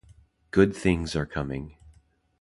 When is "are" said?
1.15-1.27